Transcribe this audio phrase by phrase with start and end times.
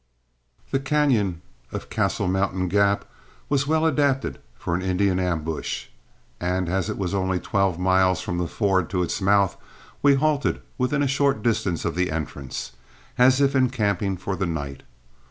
[0.71, 1.41] The cañon
[1.71, 3.05] of Castle Mountain Gap
[3.49, 5.89] was well adapted for an Indian ambush;
[6.39, 9.57] and as it was only twelve miles from the ford to its mouth,
[10.01, 12.71] we halted within a short distance of the entrance,
[13.19, 14.81] as if encamping for the night.